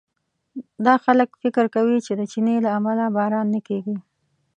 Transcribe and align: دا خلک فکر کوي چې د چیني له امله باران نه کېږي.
دا 0.85 0.93
خلک 1.05 1.29
فکر 1.41 1.65
کوي 1.75 1.97
چې 2.05 2.11
د 2.19 2.21
چیني 2.31 2.55
له 2.65 2.69
امله 2.77 3.05
باران 3.17 3.47
نه 3.55 3.59
کېږي. 3.67 3.95